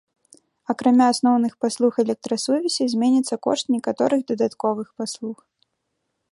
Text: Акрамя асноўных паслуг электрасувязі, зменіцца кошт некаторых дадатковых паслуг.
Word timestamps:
Акрамя 0.73 1.05
асноўных 1.15 1.53
паслуг 1.65 1.93
электрасувязі, 2.05 2.83
зменіцца 2.95 3.35
кошт 3.47 3.65
некаторых 3.77 4.19
дадатковых 4.33 4.87
паслуг. 5.03 5.37